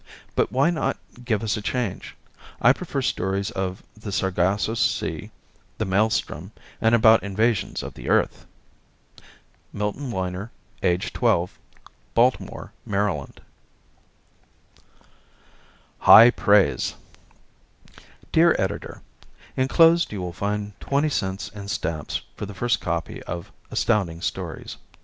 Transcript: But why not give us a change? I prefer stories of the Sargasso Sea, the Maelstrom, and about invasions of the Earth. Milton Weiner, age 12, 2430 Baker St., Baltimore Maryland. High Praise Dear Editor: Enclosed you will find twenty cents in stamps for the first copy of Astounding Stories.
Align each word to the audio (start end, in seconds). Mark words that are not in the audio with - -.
But 0.33 0.51
why 0.51 0.71
not 0.71 0.97
give 1.23 1.43
us 1.43 1.57
a 1.57 1.61
change? 1.61 2.15
I 2.59 2.73
prefer 2.73 3.03
stories 3.03 3.51
of 3.51 3.83
the 3.95 4.11
Sargasso 4.11 4.73
Sea, 4.73 5.29
the 5.77 5.85
Maelstrom, 5.85 6.51
and 6.81 6.95
about 6.95 7.21
invasions 7.21 7.83
of 7.83 7.93
the 7.93 8.09
Earth. 8.09 8.47
Milton 9.71 10.09
Weiner, 10.09 10.49
age 10.81 11.13
12, 11.13 11.51
2430 12.15 12.15
Baker 12.15 12.71
St., 12.73 12.73
Baltimore 12.73 12.73
Maryland. 12.83 13.41
High 15.99 16.31
Praise 16.31 16.95
Dear 18.31 18.55
Editor: 18.57 19.03
Enclosed 19.55 20.11
you 20.11 20.19
will 20.19 20.33
find 20.33 20.73
twenty 20.79 21.09
cents 21.09 21.49
in 21.49 21.67
stamps 21.67 22.21
for 22.35 22.47
the 22.47 22.55
first 22.55 22.81
copy 22.81 23.21
of 23.25 23.51
Astounding 23.69 24.21
Stories. 24.21 24.77